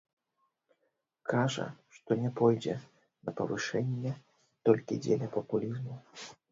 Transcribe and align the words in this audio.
Кажа, 1.33 1.67
што 1.97 2.11
не 2.23 2.31
пойдзе 2.39 2.75
на 3.29 3.37
павышэнне 3.43 4.19
толькі 4.69 5.01
дзеля 5.07 5.27
папулізму. 5.39 5.95